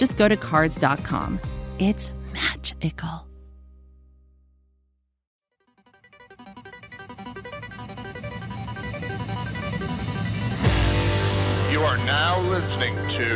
[0.00, 1.38] just go to Cars.com.
[1.78, 3.26] It's magical.
[11.70, 13.28] You are now listening to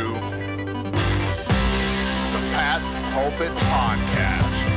[2.33, 4.74] the Pat's Pulpit Podcast.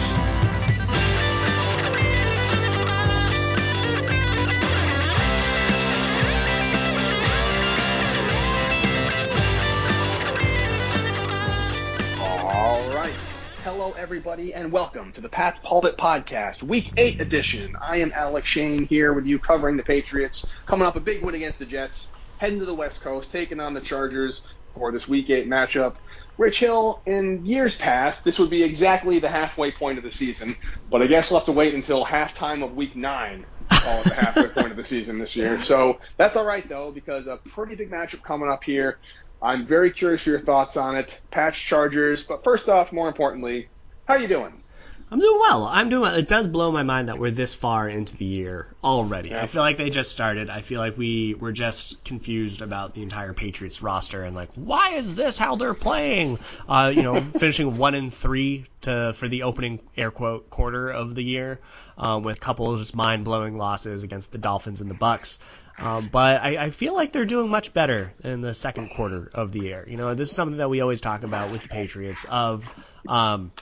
[13.70, 17.76] Hello, everybody, and welcome to the Pat's Pulpit Podcast, Week 8 edition.
[17.78, 21.34] I am Alec Shane here with you covering the Patriots, coming up a big win
[21.34, 25.28] against the Jets, heading to the West Coast, taking on the Chargers for this Week
[25.28, 25.96] 8 matchup.
[26.38, 30.56] Rich Hill, in years past, this would be exactly the halfway point of the season,
[30.90, 34.04] but I guess we'll have to wait until halftime of Week 9 to call it
[34.04, 35.60] the halfway point of the season this year.
[35.68, 38.96] So that's all right, though, because a pretty big matchup coming up here.
[39.40, 41.20] I'm very curious for your thoughts on it.
[41.30, 43.68] Pats Chargers, but first off, more importantly,
[44.06, 44.62] how you doing?
[45.10, 45.64] I'm doing well.
[45.64, 46.14] I'm doing well.
[46.14, 49.30] It does blow my mind that we're this far into the year already.
[49.30, 49.42] Yeah.
[49.42, 50.50] I feel like they just started.
[50.50, 54.94] I feel like we were just confused about the entire Patriots roster and like, why
[54.94, 56.38] is this how they're playing?
[56.68, 61.14] Uh, you know, finishing one and three to for the opening air quote quarter of
[61.14, 61.58] the year,
[61.96, 65.38] um, with a couple of just mind blowing losses against the Dolphins and the Bucs.
[65.78, 69.52] Um, but I, I feel like they're doing much better in the second quarter of
[69.52, 69.84] the year.
[69.86, 72.68] You know, this is something that we always talk about with the Patriots of
[73.06, 73.52] um,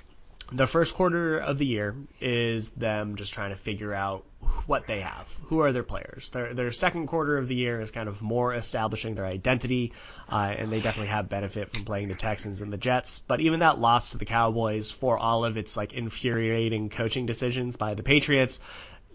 [0.53, 4.25] the first quarter of the year is them just trying to figure out
[4.67, 5.29] what they have.
[5.47, 6.31] Who are their players?
[6.31, 9.93] Their their second quarter of the year is kind of more establishing their identity,
[10.31, 13.19] uh, and they definitely have benefit from playing the Texans and the Jets.
[13.27, 17.77] But even that loss to the Cowboys, for all of its like infuriating coaching decisions
[17.77, 18.61] by the Patriots,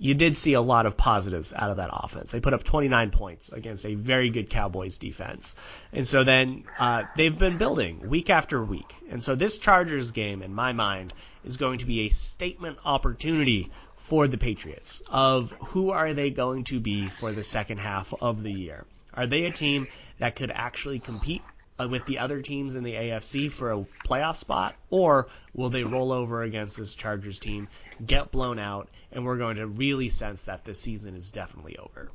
[0.01, 2.31] you did see a lot of positives out of that offense.
[2.31, 5.55] They put up 29 points against a very good Cowboys defense.
[5.93, 8.95] And so then uh, they've been building week after week.
[9.11, 11.13] And so this Chargers game, in my mind,
[11.45, 16.63] is going to be a statement opportunity for the Patriots of who are they going
[16.63, 18.85] to be for the second half of the year.
[19.13, 19.87] Are they a team
[20.17, 21.43] that could actually compete
[21.81, 25.83] Uh, with the other teams in the AFC for a playoff spot, or will they
[25.83, 27.67] roll over against this Chargers team,
[28.05, 32.11] get blown out, and we're going to really sense that this season is definitely over?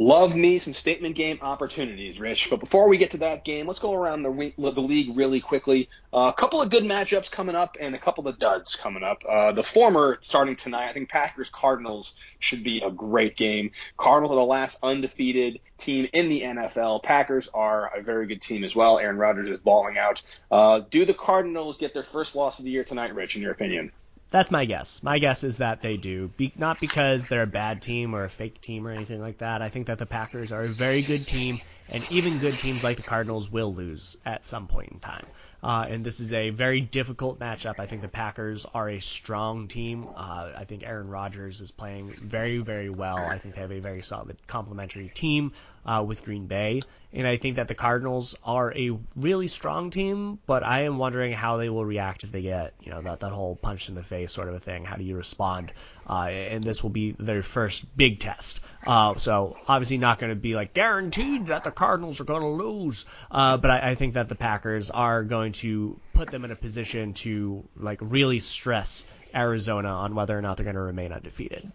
[0.00, 2.48] Love me some statement game opportunities, Rich.
[2.48, 5.40] But before we get to that game, let's go around the, re- the league really
[5.40, 5.90] quickly.
[6.10, 9.22] Uh, a couple of good matchups coming up and a couple of duds coming up.
[9.28, 13.72] Uh, the former starting tonight, I think Packers Cardinals should be a great game.
[13.98, 17.02] Cardinals are the last undefeated team in the NFL.
[17.02, 18.98] Packers are a very good team as well.
[18.98, 20.22] Aaron Rodgers is balling out.
[20.50, 23.52] Uh, do the Cardinals get their first loss of the year tonight, Rich, in your
[23.52, 23.92] opinion?
[24.30, 25.02] That's my guess.
[25.02, 26.28] My guess is that they do.
[26.28, 29.60] Be- not because they're a bad team or a fake team or anything like that.
[29.60, 32.96] I think that the Packers are a very good team, and even good teams like
[32.96, 35.26] the Cardinals will lose at some point in time.
[35.62, 37.74] Uh, and this is a very difficult matchup.
[37.80, 40.08] I think the Packers are a strong team.
[40.14, 43.26] Uh, I think Aaron Rodgers is playing very, very well.
[43.26, 45.52] I think they have a very solid complementary team
[45.84, 46.82] uh, with Green Bay.
[47.12, 51.32] And I think that the Cardinals are a really strong team, but I am wondering
[51.32, 54.02] how they will react if they get, you know, that, that whole punch in the
[54.04, 54.84] face sort of a thing.
[54.84, 55.72] How do you respond?
[56.08, 58.60] Uh, and this will be their first big test.
[58.86, 62.48] Uh, so obviously not going to be like guaranteed that the Cardinals are going to
[62.48, 63.06] lose.
[63.28, 66.56] Uh, but I, I think that the Packers are going to put them in a
[66.56, 69.04] position to like really stress
[69.34, 71.70] Arizona on whether or not they're going to remain undefeated.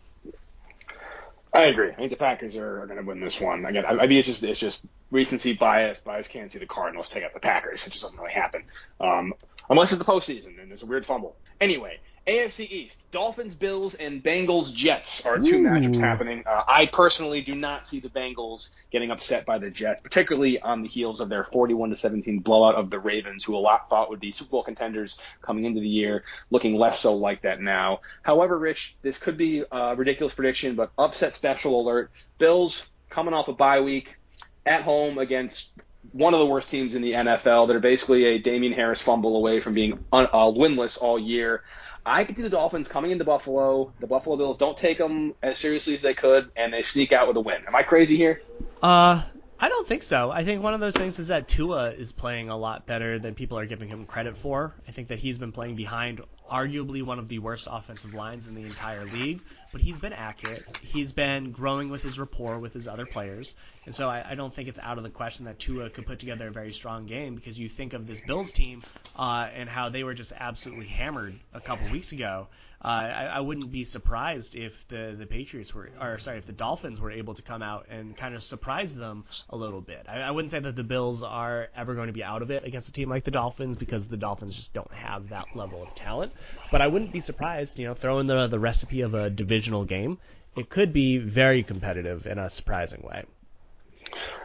[1.55, 1.89] I agree.
[1.89, 3.65] I think the Packers are, are going to win this one.
[3.65, 5.99] Again, I, I mean, it's just it's just recency bias.
[5.99, 7.87] Bias can't see the Cardinals take out the Packers.
[7.87, 8.63] It just doesn't really happen
[8.99, 9.33] um,
[9.69, 11.35] unless it's the postseason and there's a weird fumble.
[11.61, 15.63] Anyway, AFC East: Dolphins, Bills, and Bengals, Jets are two Ooh.
[15.63, 16.43] matchups happening.
[16.45, 20.81] Uh, I personally do not see the Bengals getting upset by the Jets, particularly on
[20.81, 24.09] the heels of their 41 to 17 blowout of the Ravens, who a lot thought
[24.09, 27.99] would be Super Bowl contenders coming into the year, looking less so like that now.
[28.23, 33.49] However, Rich, this could be a ridiculous prediction, but upset special alert: Bills coming off
[33.49, 34.17] a bye week
[34.65, 35.73] at home against
[36.11, 37.67] one of the worst teams in the NFL.
[37.67, 41.63] They're basically a Damien Harris fumble away from being un- uh, winless all year.
[42.05, 43.91] I could see the Dolphins coming into Buffalo.
[43.99, 47.27] The Buffalo Bills don't take them as seriously as they could, and they sneak out
[47.27, 47.63] with a win.
[47.67, 48.41] Am I crazy here?
[48.81, 49.23] Uh,
[49.59, 50.29] I don't think so.
[50.29, 53.33] I think one of those things is that Tua is playing a lot better than
[53.33, 54.75] people are giving him credit for.
[54.87, 58.55] I think that he's been playing behind arguably one of the worst offensive lines in
[58.55, 60.65] the entire league, but he's been accurate.
[60.81, 63.55] He's been growing with his rapport with his other players,
[63.85, 66.19] and so I, I don't think it's out of the question that Tua could put
[66.19, 68.83] together a very strong game because you think of this Bills team
[69.17, 72.47] uh, and how they were just absolutely hammered a couple weeks ago.
[72.85, 76.53] Uh, I, I wouldn't be surprised if the the Patriots were, or sorry, if the
[76.53, 80.05] Dolphins were able to come out and kind of surprise them a little bit.
[80.07, 82.63] I, I wouldn't say that the Bills are ever going to be out of it
[82.63, 85.95] against a team like the Dolphins because the Dolphins just don't have that level of
[85.95, 86.31] talent.
[86.71, 90.19] But I wouldn't be surprised, you know, throwing the the recipe of a divisional game,
[90.55, 93.23] it could be very competitive in a surprising way.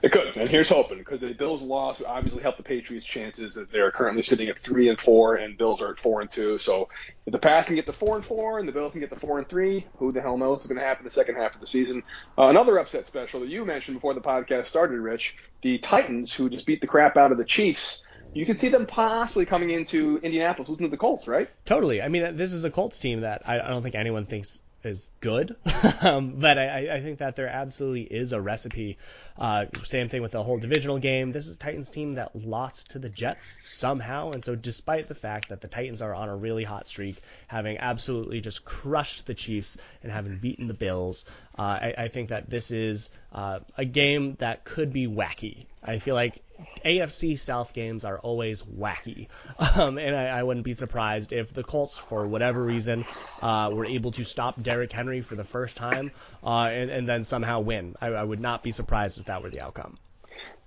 [0.03, 3.55] It could, and here's hoping because the Bills' loss would obviously help the Patriots' chances
[3.55, 6.59] that they're currently sitting at three and four, and Bills are at four and two.
[6.59, 6.89] So
[7.27, 9.17] if the Pats can get to four and four, and the Bills can get to
[9.17, 11.61] four and three, who the hell knows what's going to happen the second half of
[11.61, 12.03] the season?
[12.39, 16.49] Uh, another upset special that you mentioned before the podcast started, Rich, the Titans, who
[16.49, 18.05] just beat the crap out of the Chiefs.
[18.33, 21.49] You can see them possibly coming into Indianapolis, losing to the Colts, right?
[21.65, 22.01] Totally.
[22.01, 25.11] I mean, this is a Colts team that I, I don't think anyone thinks is
[25.21, 25.57] good,
[26.01, 28.99] um, but I, I think that there absolutely is a recipe.
[29.39, 31.33] Uh, same thing with the whole divisional game.
[31.33, 35.49] This is Titans team that lost to the Jets somehow, and so despite the fact
[35.49, 39.77] that the Titans are on a really hot streak, having absolutely just crushed the Chiefs
[40.03, 41.25] and having beaten the Bills,
[41.59, 45.67] uh, I, I, think that this is uh, a game that could be wacky.
[45.83, 46.43] I feel like
[46.85, 49.29] AFC South games are always wacky,
[49.59, 53.07] um, and I, I, wouldn't be surprised if the Colts, for whatever reason,
[53.41, 56.11] uh, were able to stop Derrick Henry for the first time
[56.45, 57.97] uh, and, and, then somehow win.
[58.01, 59.99] I, I, would not be surprised if that were the outcome.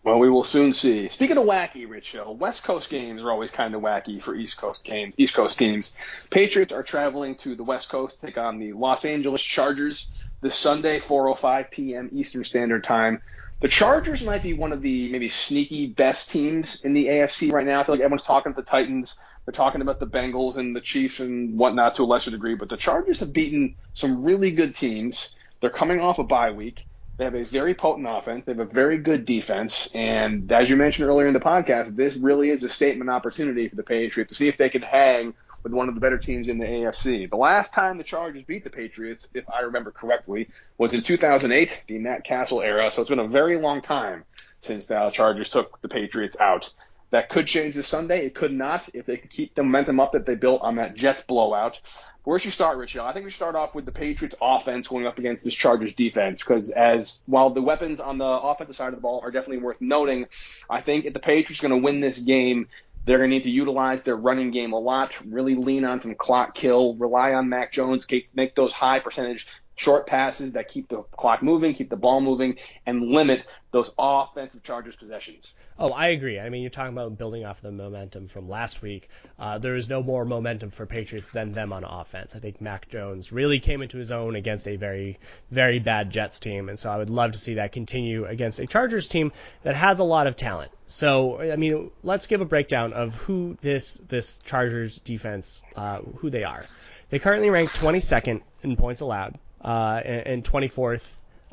[0.04, 1.07] Well, we will soon see.
[1.10, 4.83] Speaking of wacky, Rich West Coast games are always kind of wacky for East Coast
[4.83, 5.13] games.
[5.18, 5.95] East Coast teams.
[6.30, 10.12] Patriots are traveling to the West Coast to take on the Los Angeles Chargers
[10.42, 12.09] this Sunday, 4:05 p.m.
[12.12, 13.21] Eastern Standard Time.
[13.62, 17.66] The Chargers might be one of the maybe sneaky best teams in the AFC right
[17.66, 17.80] now.
[17.80, 19.20] I feel like everyone's talking about the Titans.
[19.46, 22.70] They're talking about the Bengals and the Chiefs and whatnot to a lesser degree, but
[22.70, 25.38] the Chargers have beaten some really good teams.
[25.62, 26.86] They're coming off a bye week.
[27.18, 28.46] They have a very potent offense.
[28.46, 29.94] They have a very good defense.
[29.94, 33.76] And as you mentioned earlier in the podcast, this really is a statement opportunity for
[33.76, 36.57] the Patriots to see if they can hang with one of the better teams in
[36.57, 37.30] the AFC.
[37.30, 41.83] The last time the Chargers beat the Patriots, if I remember correctly, was in 2008,
[41.88, 42.92] the Matt Cassel era.
[42.92, 44.25] So it's been a very long time
[44.60, 46.71] since the Chargers took the Patriots out.
[47.12, 48.25] That could change this Sunday.
[48.25, 50.95] It could not if they could keep the momentum up that they built on that
[50.95, 51.80] Jets blowout.
[52.24, 52.95] Where should you start, Rich?
[52.95, 56.42] I think we start off with the Patriots offense going up against this Chargers defense
[56.42, 59.81] because as while the weapons on the offensive side of the ball are definitely worth
[59.81, 60.27] noting,
[60.69, 62.69] I think if the Patriots are going to win this game,
[63.06, 66.16] they're going to need to utilize their running game a lot, really lean on some
[66.16, 71.02] clock kill, rely on Mac Jones, make those high percentage short passes that keep the
[71.18, 75.56] clock moving, keep the ball moving, and limit those offensive Chargers possessions.
[75.80, 76.40] Oh, I agree.
[76.40, 79.10] I mean, you're talking about building off the momentum from last week.
[79.40, 82.36] Uh, there is no more momentum for Patriots than them on offense.
[82.36, 85.18] I think Mac Jones really came into his own against a very,
[85.50, 88.68] very bad Jets team, and so I would love to see that continue against a
[88.68, 89.31] Chargers team
[89.64, 90.72] that has a lot of talent.
[90.86, 96.30] So, I mean, let's give a breakdown of who this this Chargers defense, uh, who
[96.30, 96.64] they are.
[97.10, 101.06] They currently rank 22nd in points allowed uh, and 24th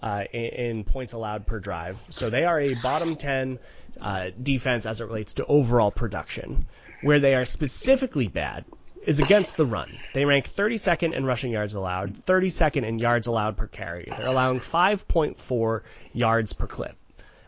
[0.03, 2.03] uh, in, points allowed per drive.
[2.11, 3.59] So they are a bottom 10
[4.01, 6.67] uh, defense as it relates to overall production.
[7.03, 8.65] Where they are specifically bad
[9.07, 9.97] is against the run.
[10.13, 14.07] They rank 32nd in rushing yards allowed, 32nd in yards allowed per carry.
[14.07, 15.83] They're allowing 5.4
[16.13, 16.97] yards per clip.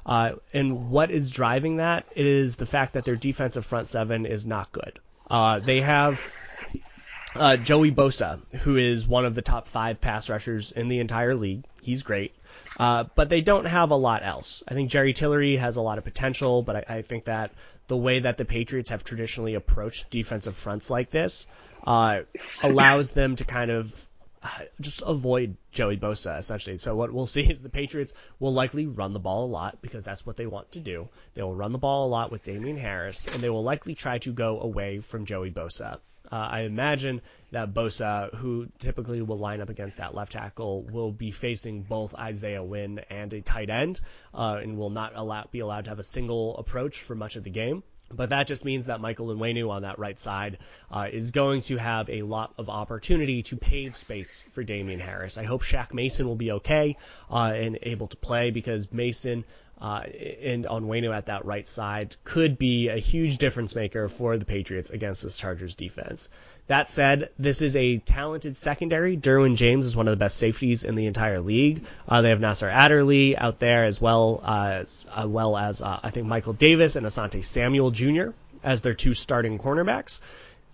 [0.05, 4.47] Uh, and what is driving that is the fact that their defensive front seven is
[4.47, 4.99] not good.
[5.31, 6.21] Uh, they have
[7.35, 11.35] uh, Joey Bosa, who is one of the top five pass rushers in the entire
[11.35, 11.65] league.
[11.81, 12.35] He's great.
[12.79, 14.63] Uh, but they don't have a lot else.
[14.67, 17.53] I think Jerry Tillery has a lot of potential, but I, I think that
[17.89, 21.47] the way that the Patriots have traditionally approached defensive fronts like this
[21.85, 22.21] uh,
[22.63, 24.09] allows them to kind of
[24.43, 24.49] uh,
[24.81, 26.79] just avoid Joey Bosa essentially.
[26.79, 30.05] So what we'll see is the Patriots will likely run the ball a lot because
[30.05, 31.09] that's what they want to do.
[31.35, 34.19] They will run the ball a lot with Damien Harris, and they will likely try
[34.19, 35.99] to go away from Joey Bosa.
[36.33, 37.21] Uh, I imagine
[37.51, 42.15] that Bosa, who typically will line up against that left tackle, will be facing both
[42.15, 44.01] Isaiah Wynn and a tight end,
[44.33, 47.45] uh, and will not allow, be allowed to have a single approach for much of
[47.45, 47.83] the game.
[48.15, 50.59] But that just means that Michael Onwenu on that right side
[50.91, 55.39] uh, is going to have a lot of opportunity to pave space for Damien Harris.
[55.39, 56.97] I hope Shaq Mason will be okay
[57.31, 59.45] uh, and able to play because Mason
[59.83, 60.05] uh,
[60.43, 64.91] and Onwenu at that right side could be a huge difference maker for the Patriots
[64.91, 66.29] against this Chargers defense.
[66.69, 69.17] That said, this is a talented secondary.
[69.17, 71.85] Derwin James is one of the best safeties in the entire league.
[72.09, 76.11] Uh, they have Nasir Adderley out there as well as uh, well as uh, I
[76.11, 78.31] think Michael Davis and Asante Samuel Jr.
[78.63, 80.21] as their two starting cornerbacks.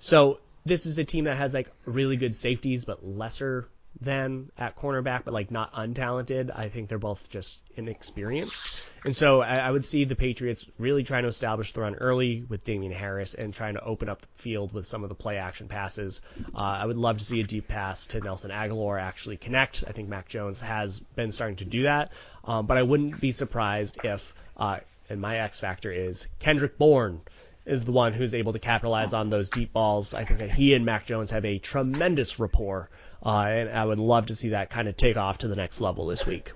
[0.00, 3.66] So this is a team that has like really good safeties but lesser
[4.00, 6.50] than at cornerback, but like not untalented.
[6.54, 8.90] I think they're both just inexperienced.
[9.04, 12.44] And so I, I, would see the Patriots really trying to establish the run early
[12.48, 15.38] with Damien Harris and trying to open up the field with some of the play
[15.38, 16.20] action passes.
[16.54, 19.84] Uh, I would love to see a deep pass to Nelson Agholor actually connect.
[19.86, 22.12] I think Mac Jones has been starting to do that.
[22.44, 24.78] Um, but I wouldn't be surprised if, uh,
[25.10, 27.20] and my X factor is Kendrick Bourne
[27.68, 30.14] is the one who's able to capitalize on those deep balls.
[30.14, 32.88] I think that he and Mac Jones have a tremendous rapport,
[33.24, 35.80] uh, and I would love to see that kind of take off to the next
[35.80, 36.52] level this week.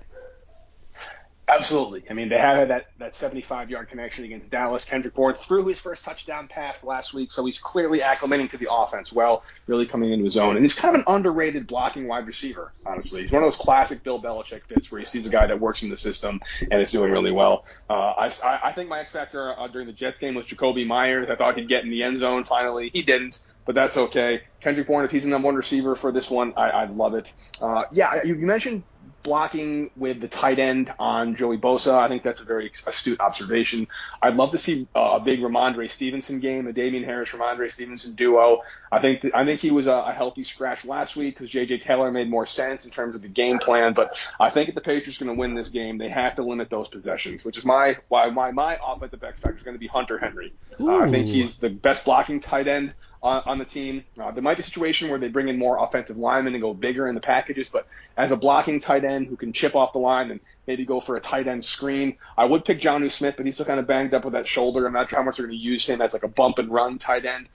[1.45, 2.03] Absolutely.
[2.09, 4.85] I mean, they have had that, that 75 yard connection against Dallas.
[4.85, 8.71] Kendrick Bourne threw his first touchdown pass last week, so he's clearly acclimating to the
[8.71, 10.55] offense well, really coming into his own.
[10.55, 13.23] And he's kind of an underrated blocking wide receiver, honestly.
[13.23, 15.83] He's one of those classic Bill Belichick fits where he sees a guy that works
[15.83, 16.41] in the system
[16.71, 17.65] and is doing really well.
[17.89, 21.29] Uh, I, I think my X factor uh, during the Jets game was Jakobi Meyers.
[21.29, 22.89] I thought he'd get in the end zone finally.
[22.93, 24.41] He didn't but that's okay.
[24.61, 27.33] Kendrick Bourne, if he's the number one receiver for this one, I, I love it.
[27.61, 28.83] Uh, yeah, you, you mentioned
[29.23, 31.95] blocking with the tight end on Joey Bosa.
[31.95, 33.87] I think that's a very astute observation.
[34.21, 38.15] I'd love to see uh, a big Rhamondre Stevenson game, the Damien Harris Rhamondre Stevenson
[38.15, 38.61] duo.
[38.91, 41.79] I think th- I think he was a, a healthy scratch last week because J.J.
[41.79, 43.93] Taylor made more sense in terms of the game plan.
[43.93, 46.43] But I think if the Patriots are going to win this game, they have to
[46.43, 49.79] limit those possessions, which is my why my my offensive X factor is going to
[49.79, 50.53] be Hunter Henry.
[50.79, 52.93] Uh, I think he's the best blocking tight end
[53.23, 54.03] on, on the team.
[54.19, 56.73] Uh, there might be a situation where they bring in more offensive linemen and go
[56.73, 57.87] bigger in the packages, but
[58.17, 61.15] as a blocking tight end who can chip off the line and maybe go for
[61.15, 64.13] a tight end screen, I would pick Jonnu Smith, but he's still kind of banged
[64.13, 64.85] up with that shoulder.
[64.85, 66.69] I'm not sure how much they're going to use him as like a bump and
[66.69, 67.47] run tight end.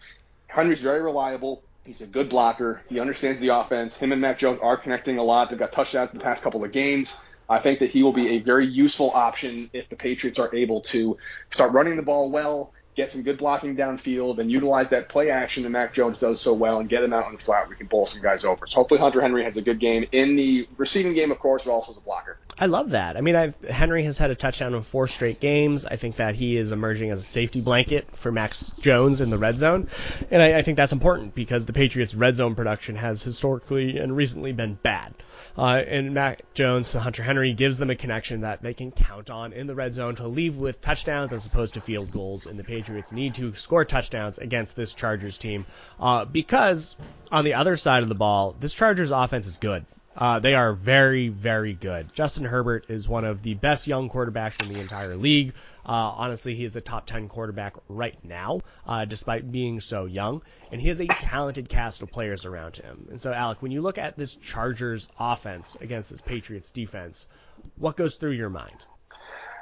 [0.47, 1.63] Henry's very reliable.
[1.85, 2.83] He's a good blocker.
[2.89, 3.97] He understands the offense.
[3.97, 5.51] Him and Mac Jones are connecting a lot.
[5.51, 7.25] They've got touchdowns in the past couple of games.
[7.49, 10.83] I think that he will be a very useful option if the Patriots are able
[10.83, 11.17] to
[11.51, 15.62] start running the ball well get some good blocking downfield, and utilize that play action
[15.62, 17.69] that Mac Jones does so well, and get him out on the flat.
[17.69, 18.67] We can bowl some guys over.
[18.67, 21.71] So hopefully Hunter Henry has a good game in the receiving game, of course, but
[21.71, 22.38] also as a blocker.
[22.59, 23.17] I love that.
[23.17, 25.87] I mean, I've, Henry has had a touchdown in four straight games.
[25.87, 29.38] I think that he is emerging as a safety blanket for Mac Jones in the
[29.38, 29.88] red zone,
[30.31, 34.17] and I, I think that's important because the Patriots' red zone production has historically and
[34.17, 35.14] recently been bad.
[35.59, 39.29] Uh, and Mac Jones to Hunter Henry gives them a connection that they can count
[39.29, 42.47] on in the red zone to leave with touchdowns as opposed to field goals.
[42.47, 45.67] And the Patriots need to score touchdowns against this Chargers team
[45.99, 46.95] uh, because
[47.33, 49.85] on the other side of the ball, this Chargers offense is good.
[50.19, 52.13] Uh, they are very, very good.
[52.13, 55.55] Justin Herbert is one of the best young quarterbacks in the entire league.
[55.87, 60.43] Uh, honestly, he is the top 10 quarterback right now, uh, despite being so young.
[60.73, 63.07] And he has a talented cast of players around him.
[63.11, 67.29] And so, Alec, when you look at this Chargers offense against this Patriots defense,
[67.77, 68.87] what goes through your mind?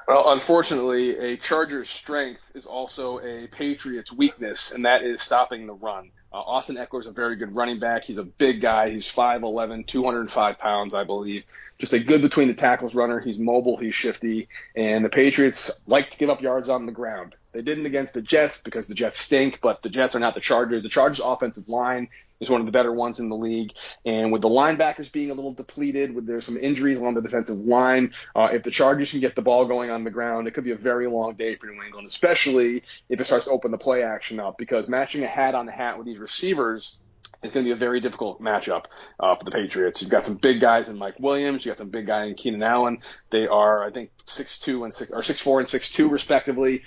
[0.08, 5.74] Well, unfortunately, a Chargers' strength is also a Patriots' weakness, and that is stopping the
[5.74, 6.12] run.
[6.36, 8.04] Uh, Austin Ekeler is a very good running back.
[8.04, 8.90] He's a big guy.
[8.90, 11.44] He's 5'11", 205 pounds, I believe.
[11.78, 13.20] Just a good between the tackles runner.
[13.20, 13.78] He's mobile.
[13.78, 14.48] He's shifty.
[14.74, 17.34] And the Patriots like to give up yards on the ground.
[17.56, 20.40] They didn't against the Jets because the Jets stink, but the Jets are not the
[20.40, 20.82] Chargers.
[20.82, 23.72] The Chargers' offensive line is one of the better ones in the league.
[24.04, 27.56] And with the linebackers being a little depleted, with there's some injuries along the defensive
[27.56, 30.64] line, uh, if the Chargers can get the ball going on the ground, it could
[30.64, 33.78] be a very long day for New England, especially if it starts to open the
[33.78, 34.58] play action up.
[34.58, 36.98] Because matching a hat on the hat with these receivers
[37.42, 38.84] is going to be a very difficult matchup
[39.20, 40.02] uh, for the Patriots.
[40.02, 41.64] You've got some big guys in Mike Williams.
[41.64, 42.98] you've got some big guy in Keenan Allen.
[43.30, 46.82] They are, I think, six two and six or six four and six two respectively.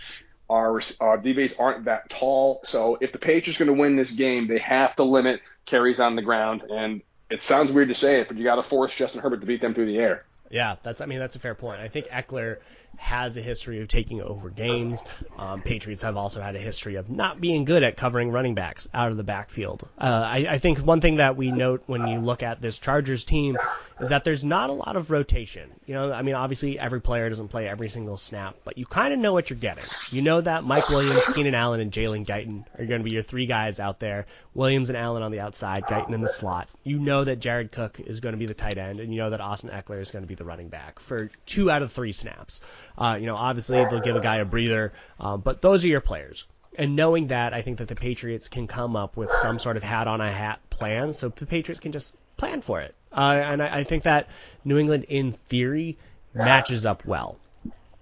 [0.50, 2.62] Our, our DBs aren't that tall.
[2.64, 6.00] So if the Patriots are going to win this game, they have to limit carries
[6.00, 6.64] on the ground.
[6.64, 9.48] And it sounds weird to say it, but you got to force Justin Herbert to
[9.48, 10.26] beat them through the air.
[10.50, 11.00] Yeah, that's.
[11.00, 11.80] I mean, that's a fair point.
[11.80, 12.58] I think Ekeler
[12.98, 15.06] has a history of taking over games.
[15.38, 18.88] Um, Patriots have also had a history of not being good at covering running backs
[18.94, 19.88] out of the backfield.
[19.98, 23.26] Uh, I, I think one thing that we note when you look at this Chargers
[23.26, 23.58] team
[24.00, 25.70] is that there's not a lot of rotation.
[25.86, 29.14] You know, I mean, obviously every player doesn't play every single snap, but you kind
[29.14, 29.84] of know what you're getting.
[30.12, 33.24] You know that Mike Williams, Keenan Allen, and Jalen Guyton are going to be your
[33.24, 34.26] three guys out there.
[34.54, 36.70] Williams and Allen on the outside, Guyton in the slot.
[36.84, 39.30] You know that Jared Cook is going to be the tight end, and you know
[39.30, 42.12] that Austin Ekeler is going to be the running back for two out of three
[42.12, 42.62] snaps.
[42.98, 46.02] Uh, you know, obviously they'll give a guy a breather, um, but those are your
[46.02, 46.48] players.
[46.78, 49.84] And knowing that, I think that the Patriots can come up with some sort of
[49.84, 52.96] hat on a hat plan, so the Patriots can just plan for it.
[53.12, 54.28] Uh, and I, I, think that
[54.64, 55.98] New England, in theory,
[56.34, 57.38] matches up well.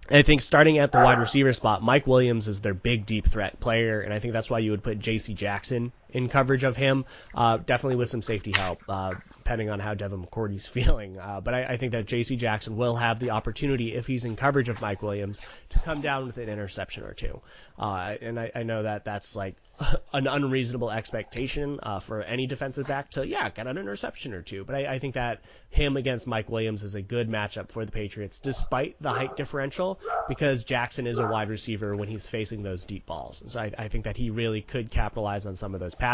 [0.10, 3.60] I think starting at the wide receiver spot, Mike Williams is their big deep threat
[3.60, 5.34] player, and I think that's why you would put J.C.
[5.34, 7.06] Jackson in coverage of him,
[7.36, 11.20] uh, definitely with some safety help, uh, depending on how Devin McCourty's feeling.
[11.20, 12.36] Uh, but I, I, think that J.C.
[12.36, 16.26] Jackson will have the opportunity, if he's in coverage of Mike Williams, to come down
[16.26, 17.40] with an interception or two.
[17.78, 19.56] Uh, and I, I, know that that's like
[20.14, 24.66] an unreasonable expectation uh, for any defensive back to, yeah, get an interception or two.
[24.66, 27.92] But I, I, think that him against Mike Williams is a good matchup for the
[27.92, 32.86] Patriots, despite the height differential, because Jackson is a wide receiver when he's facing those
[32.86, 33.44] deep balls.
[33.46, 36.07] So I, I think that he really could capitalize on some of those passes.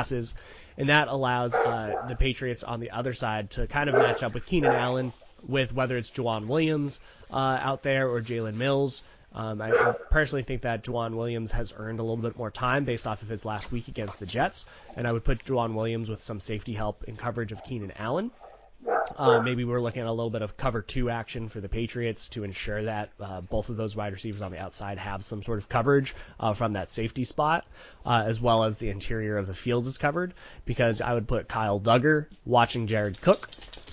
[0.77, 4.33] And that allows uh, the Patriots on the other side to kind of match up
[4.33, 5.13] with Keenan Allen,
[5.47, 6.99] with whether it's Joejuan Williams
[7.31, 9.03] uh, out there or Jalen Mills.
[9.35, 12.85] Um, I, I, personally think that Joejuan Williams has earned a little bit more time
[12.85, 16.09] based off of his last week against the Jets, and I would put Joejuan Williams
[16.09, 18.29] with some safety help in coverage of Keenan Allen.
[19.17, 22.29] Uh, maybe we're looking at a little bit of cover two action for the Patriots
[22.29, 25.59] to ensure that uh, both of those wide receivers on the outside have some sort
[25.59, 27.65] of coverage uh, from that safety spot,
[28.05, 30.33] uh, as well as the interior of the field is covered.
[30.65, 33.49] Because I would put Kyle Dugger watching Jared Cook,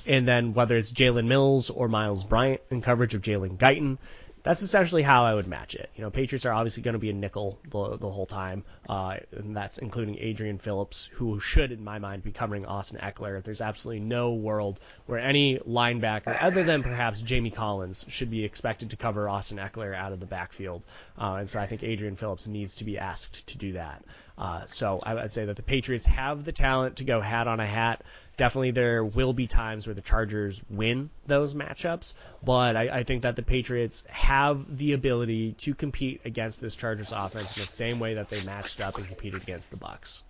[0.06, 3.98] and then whether it's Jalen Mills or Miles Bryant in coverage of Jalen Guyton,
[4.42, 5.90] that's essentially how I would match it.
[5.94, 9.16] You know, Patriots are obviously going to be a nickel the, the whole time, uh,
[9.32, 13.42] and that's including Adrian Phillips, who should, in my mind, be covering Austin Ekeler.
[13.42, 18.90] There's absolutely no world where any linebacker, other than perhaps Jamie Collins, should be expected
[18.90, 20.84] to cover Austin Ekeler out of the backfield.
[21.18, 24.04] Uh, and so I think Adrian Phillips needs to be asked to do that.
[24.38, 27.60] Uh, so I would say that the Patriots have the talent to go hat on
[27.60, 28.02] a hat
[28.40, 33.24] definitely there will be times where the Chargers win those matchups, but I, I, think
[33.24, 38.00] that the Patriots have the ability to compete against this Chargers offense in the same
[38.00, 40.22] way that they matched up and competed against the Bucs.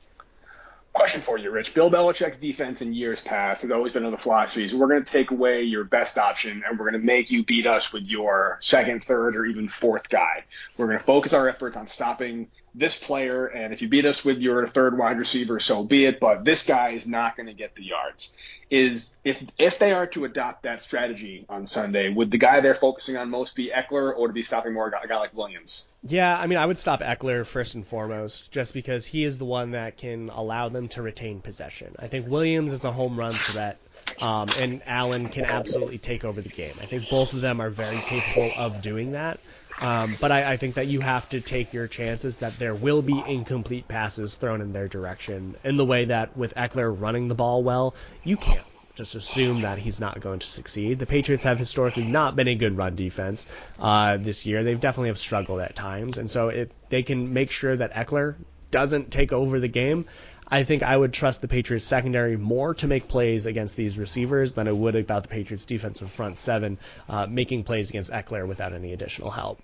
[0.92, 1.72] Question for you, Rich.
[1.72, 5.12] Bill Belichick's defense in years past has always been of the philosophies we're going to
[5.12, 8.58] take away your best option and we're going to make you beat us with your
[8.60, 10.42] second, third, or even fourth guy.
[10.76, 14.24] We're going to focus our efforts on stopping this player, and if you beat us
[14.24, 16.20] with your third wide receiver, so be it.
[16.20, 18.32] But this guy is not going to get the yards.
[18.70, 22.74] Is if if they are to adopt that strategy on Sunday, would the guy they're
[22.74, 25.88] focusing on most be Ekeler, or to be stopping more a guy, like Williams?
[26.04, 29.44] Yeah, I mean, I would stop Ekeler first and foremost, just because he is the
[29.44, 31.96] one that can allow them to retain possession.
[31.98, 33.78] I think Williams is a home run threat.
[34.20, 36.74] Um, and Allen can absolutely take over the game.
[36.80, 39.40] I think both of them are very capable of doing that.
[39.80, 43.00] Um, but I, I, think that you have to take your chances that there will
[43.00, 47.34] be incomplete passes thrown in their direction in the way that with Ekeler running the
[47.34, 50.98] ball well, you can't just assume that he's not going to succeed.
[50.98, 53.46] The Patriots have historically not been a good run defense
[53.78, 54.62] uh, this year.
[54.62, 58.34] They've definitely have struggled at times, and so if they can make sure that Ekeler
[58.70, 60.04] doesn't take over the game,
[60.46, 64.54] I think I would trust the Patriots secondary more to make plays against these receivers
[64.54, 66.76] than I would about the Patriots defensive front seven
[67.08, 69.62] uh, making plays against Ekeler without any additional help.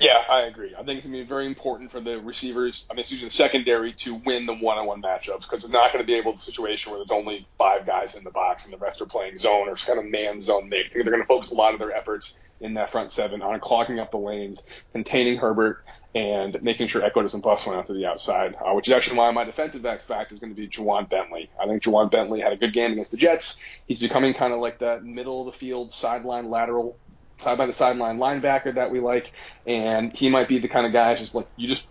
[0.00, 0.74] Yeah, I agree.
[0.74, 3.26] I think it's going to be very important for the receivers, I mean, excuse me,
[3.26, 6.38] the secondary to win the one-on-one matchups because they're not going to be able to
[6.38, 9.68] situation where there's only five guys in the box and the rest are playing zone
[9.68, 10.94] or just kind of man zone mix.
[10.94, 13.98] They're going to focus a lot of their efforts in that front seven on clogging
[13.98, 15.84] up the lanes, containing Herbert,
[16.14, 19.18] and making sure Echo doesn't bust one out to the outside, uh, which is actually
[19.18, 21.50] why my defensive X factor is going to be Ja'Whaun Bentley.
[21.60, 23.62] I think Ja'Whaun Bentley had a good game against the Jets.
[23.86, 26.96] He's becoming kind of like that middle of the field, sideline lateral
[27.38, 29.32] side by the sideline linebacker that we like,
[29.66, 31.88] and he might be the kind of guy just like you just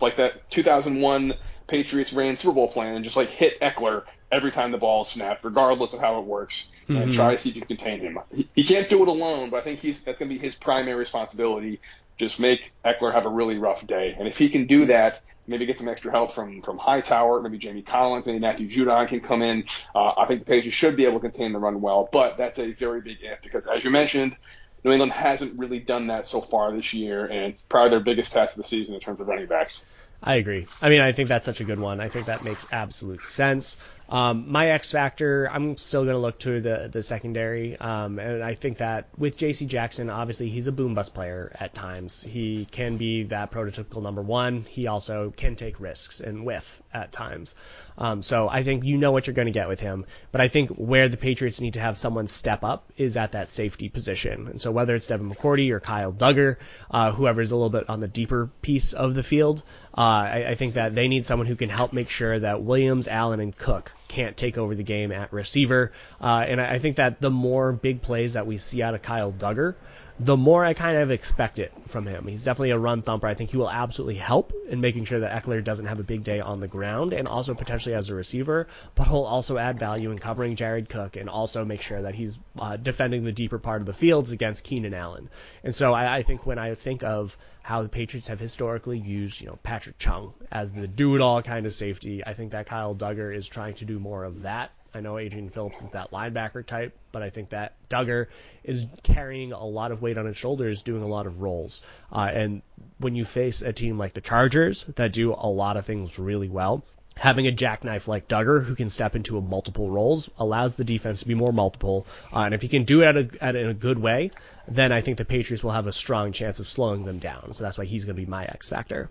[0.00, 1.34] like that 2001
[1.66, 5.08] Patriots ran Super Bowl plan and just like hit Ekeler every time the ball is
[5.08, 6.96] snapped, regardless of how it works, mm-hmm.
[6.96, 8.18] and try to see if you can contain him.
[8.34, 10.54] He, he can't do it alone, but I think he's that's going to be his
[10.54, 11.80] primary responsibility.
[12.18, 15.66] Just make Ekeler have a really rough day, and if he can do that, maybe
[15.66, 19.42] get some extra help from from Hightower, maybe Jamie Collins, maybe Matthew Judon can come
[19.42, 19.64] in.
[19.94, 22.58] Uh, I think the Patriots should be able to contain the run well, but that's
[22.58, 24.36] a very big if because, as you mentioned,
[24.84, 28.32] New England hasn't really done that so far this year, and it's probably their biggest
[28.32, 29.84] test of the season in terms of running backs.
[30.22, 30.66] I agree.
[30.82, 32.00] I mean, I think that's such a good one.
[32.00, 33.78] I think that makes absolute sense.
[34.10, 38.42] Um, my X factor, I'm still going to look to the the secondary, um, and
[38.42, 39.66] I think that with J.C.
[39.66, 42.24] Jackson, obviously he's a boom bust player at times.
[42.24, 44.64] He can be that prototypical number one.
[44.68, 47.54] He also can take risks and whiff at times.
[47.98, 50.04] Um, so I think you know what you're going to get with him.
[50.32, 53.48] But I think where the Patriots need to have someone step up is at that
[53.48, 54.48] safety position.
[54.48, 56.56] And so whether it's Devin McCourty or Kyle Dugger,
[56.90, 59.62] uh, is a little bit on the deeper piece of the field,
[59.96, 63.06] uh, I, I think that they need someone who can help make sure that Williams,
[63.06, 65.92] Allen, and Cook can't take over the game at receiver.
[66.20, 69.32] Uh, and I, think that the more big plays that we see out of Kyle
[69.32, 69.76] Dugger,
[70.22, 72.26] the more I kind of expect it from him.
[72.26, 73.26] He's definitely a run thumper.
[73.26, 76.24] I think he will absolutely help in making sure that Ekeler doesn't have a big
[76.24, 80.10] day on the ground and also potentially as a receiver, but he'll also add value
[80.10, 83.80] in covering Jared Cook and also make sure that he's uh, defending the deeper part
[83.80, 85.30] of the fields against Keenan Allen.
[85.64, 89.40] And so I, I think when I think of how the Patriots have historically used,
[89.40, 93.34] you know, Patrick Chung as the do-it-all kind of safety, I think that Kyle Dugger
[93.34, 96.96] is trying to do more of that I know Adrian Phillips is that linebacker type,
[97.12, 98.26] but I think that Dugger
[98.64, 101.82] is carrying a lot of weight on his shoulders, doing a lot of roles.
[102.12, 102.62] Uh, and
[102.98, 106.48] when you face a team like the Chargers that do a lot of things really
[106.48, 106.84] well,
[107.16, 111.28] having a jackknife like Dugger who can step into multiple roles allows the defense to
[111.28, 112.06] be more multiple.
[112.32, 114.30] Uh, and if he can do it at a, at in a good way,
[114.66, 117.52] then I think the Patriots will have a strong chance of slowing them down.
[117.52, 119.10] So that's why he's going to be my X factor.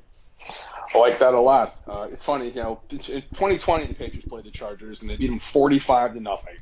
[0.94, 1.76] I like that a lot.
[1.88, 5.30] Uh, it's funny, you know, in 2020 the Patriots played the Chargers and they beat
[5.30, 6.56] them 45 to nothing.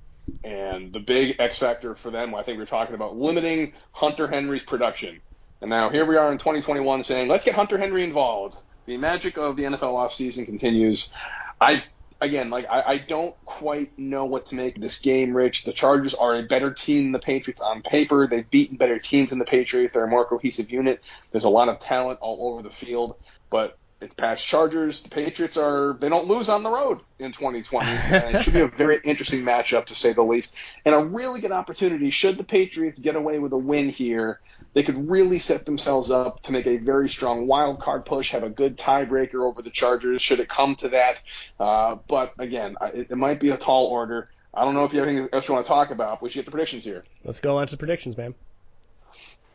[0.44, 4.28] And the big X factor for them, I think we are talking about limiting Hunter
[4.28, 5.22] Henry's production.
[5.62, 8.58] And now here we are in 2021 saying, let's get Hunter Henry involved.
[8.86, 11.12] The magic of the NFL offseason continues.
[11.60, 11.84] I
[12.22, 15.64] again, like I, I don't quite know what to make of this game, Rich.
[15.64, 18.28] The Chargers are a better team than the Patriots on paper.
[18.28, 19.94] They've beaten better teams than the Patriots.
[19.94, 21.02] They're a more cohesive unit.
[21.32, 23.16] There's a lot of talent all over the field.
[23.50, 25.04] But it's past Chargers.
[25.04, 27.88] The Patriots are they don't lose on the road in 2020.
[27.90, 30.56] it should be a very interesting matchup to say the least,
[30.86, 32.10] and a really good opportunity.
[32.10, 34.40] Should the Patriots get away with a win here,
[34.74, 38.44] they could really set themselves up to make a very strong wild card push, have
[38.44, 40.22] a good tiebreaker over the Chargers.
[40.22, 41.18] Should it come to that,
[41.60, 44.30] uh, but again, it, it might be a tall order.
[44.54, 46.22] I don't know if you have anything else you want to talk about.
[46.22, 47.04] We should get the predictions here.
[47.24, 48.36] Let's go on to the predictions, man.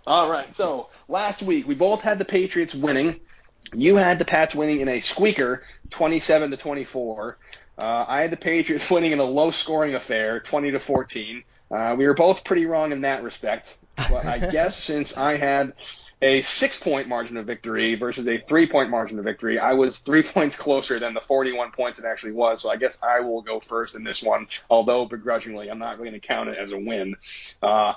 [0.06, 0.54] All right.
[0.56, 3.20] So last week we both had the Patriots winning.
[3.72, 7.38] You had the Pats winning in a squeaker, 27 to 24.
[7.78, 11.44] Uh, I had the Patriots winning in a low-scoring affair, 20 to 14.
[11.70, 15.72] Uh, we were both pretty wrong in that respect, but I guess since I had
[16.20, 20.56] a six-point margin of victory versus a three-point margin of victory, I was three points
[20.56, 22.60] closer than the 41 points it actually was.
[22.60, 26.12] So I guess I will go first in this one, although begrudgingly, I'm not going
[26.12, 27.16] to count it as a win.
[27.62, 27.94] Uh,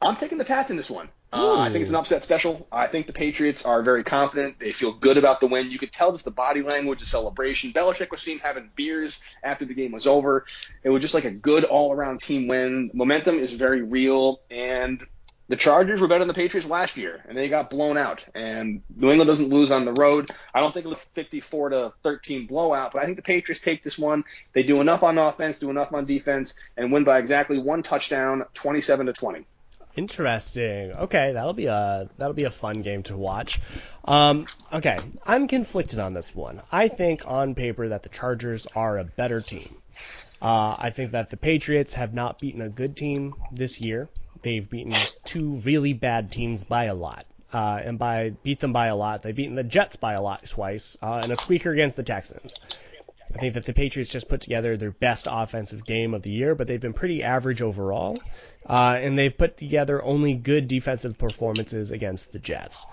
[0.00, 1.08] I'm taking the Pats in this one.
[1.30, 2.66] Uh, I think it's an upset special.
[2.72, 4.58] I think the Patriots are very confident.
[4.58, 5.70] They feel good about the win.
[5.70, 7.72] You could tell just the body language, the celebration.
[7.72, 10.46] Belichick was seen having beers after the game was over.
[10.82, 12.90] It was just like a good all-around team win.
[12.94, 15.02] Momentum is very real, and
[15.48, 18.24] the Chargers were better than the Patriots last year, and they got blown out.
[18.34, 20.30] And New England doesn't lose on the road.
[20.54, 23.82] I don't think it was 54 to 13 blowout, but I think the Patriots take
[23.82, 24.24] this one.
[24.54, 28.44] They do enough on offense, do enough on defense, and win by exactly one touchdown,
[28.54, 29.46] 27 to 20.
[29.98, 30.92] Interesting.
[30.92, 33.60] Okay, that'll be a that'll be a fun game to watch.
[34.04, 36.62] Um, okay, I'm conflicted on this one.
[36.70, 39.74] I think on paper that the Chargers are a better team.
[40.40, 44.08] Uh, I think that the Patriots have not beaten a good team this year.
[44.42, 44.92] They've beaten
[45.24, 47.26] two really bad teams by a lot.
[47.52, 50.44] Uh, and by beat them by a lot, they've beaten the Jets by a lot
[50.46, 52.84] twice, uh, and a squeaker against the Texans.
[53.34, 56.54] I think that the Patriots just put together their best offensive game of the year,
[56.54, 58.16] but they've been pretty average overall.
[58.66, 62.86] Uh, and they've put together only good defensive performances against the Jets.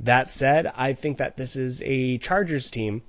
[0.00, 3.02] That said, I think that this is a Chargers team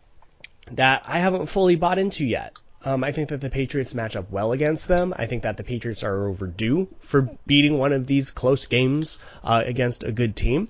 [0.71, 2.59] that I haven't fully bought into yet.
[2.83, 5.13] Um, I think that the Patriots match up well against them.
[5.17, 9.63] I think that the Patriots are overdue for beating one of these close games uh,
[9.65, 10.69] against a good team.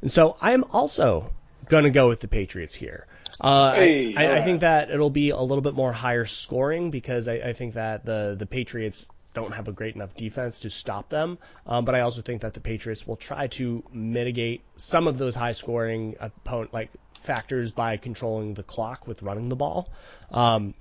[0.00, 1.30] And so I am also
[1.68, 3.06] going to go with the Patriots here.
[3.40, 6.90] Uh, hey, I, I, I, think that it'll be a little bit more higher scoring
[6.90, 10.70] because I, I, think that the the Patriots don't have a great enough defense to
[10.70, 11.38] stop them.
[11.66, 15.34] Um, but I also think that the Patriots will try to mitigate some of those
[15.34, 19.88] high scoring opponent like factors by controlling the clock with running the ball.
[20.30, 20.74] Um,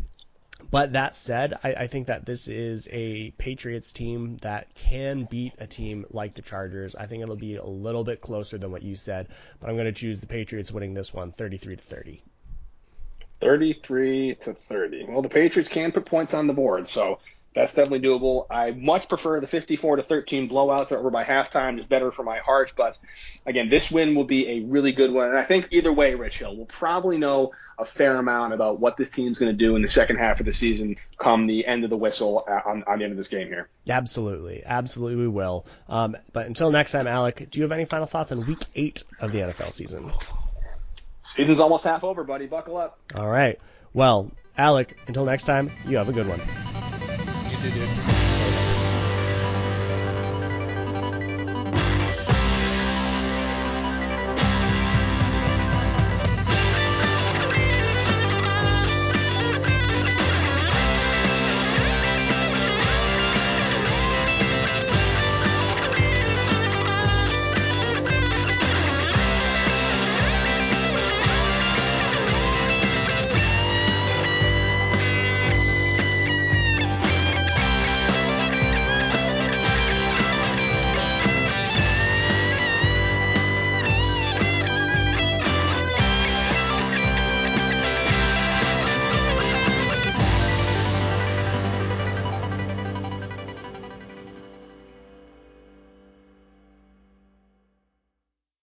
[0.70, 5.54] but that said, I, I, think that this is a Patriots team that can beat
[5.58, 6.96] a team like the Chargers.
[6.96, 9.28] I think it'll be a little bit closer than what you said,
[9.60, 12.22] but I'm going to choose the Patriots winning this one 33 to 30.
[13.42, 15.06] 33 to 30.
[15.10, 17.20] Well, the Patriots can put points on the board, so
[17.54, 18.46] that's definitely doable.
[18.50, 21.78] I much prefer the 54 to 13 blowouts that were by halftime.
[21.80, 22.74] is better for my heart.
[22.78, 22.98] But
[23.46, 25.28] again, this win will be a really good one.
[25.28, 28.96] And I think either way, Rich Hill will probably know a fair amount about what
[28.96, 31.84] this team's going to do in the second half of the season come the end
[31.84, 33.68] of the whistle on, on the end of this game here.
[33.90, 34.64] Absolutely.
[34.66, 35.66] Absolutely, we will.
[35.90, 39.04] Um, but until next time, Alec, do you have any final thoughts on week eight
[39.20, 40.14] of the NFL season?
[41.24, 42.48] Season's almost half over, buddy.
[42.48, 43.00] Buckle up.
[43.16, 43.60] All right.
[43.94, 46.40] Well, Alec, until next time, you have a good one.
[47.50, 48.31] You too, dude.